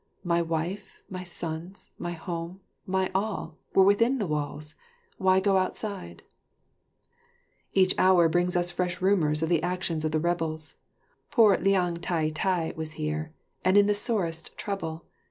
My 0.23 0.41
wife, 0.41 1.03
my 1.11 1.23
sons, 1.23 1.91
my 1.99 2.13
home, 2.13 2.59
my 2.87 3.11
all, 3.13 3.59
were 3.75 3.83
within 3.83 4.17
the 4.17 4.25
walls; 4.25 4.73
why 5.19 5.39
go 5.39 5.57
outside?" 5.59 6.23
[Illustration: 7.67 7.69
Mylady17.] 7.69 7.69
Each 7.73 7.95
hour 7.99 8.27
brings 8.27 8.55
us 8.55 8.71
fresh 8.71 8.99
rumours 8.99 9.43
of 9.43 9.49
the 9.49 9.61
actions 9.61 10.03
of 10.03 10.11
the 10.11 10.19
rebels, 10.19 10.77
Poor 11.29 11.55
Liang 11.55 11.97
Tai 11.97 12.31
tai 12.31 12.73
was 12.75 12.93
here 12.93 13.31
and 13.63 13.77
in 13.77 13.85
the 13.85 13.93
sorest 13.93 14.57
trouble. 14.57 15.05